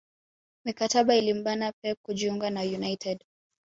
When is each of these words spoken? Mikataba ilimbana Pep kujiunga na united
Mikataba 0.65 1.15
ilimbana 1.15 1.71
Pep 1.81 1.97
kujiunga 2.05 2.49
na 2.49 2.61
united 2.61 3.23